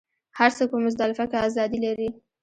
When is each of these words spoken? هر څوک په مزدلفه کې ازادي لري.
هر 0.39 0.49
څوک 0.57 0.67
په 0.73 0.77
مزدلفه 0.85 1.25
کې 1.31 1.37
ازادي 1.47 1.79
لري. 1.85 2.09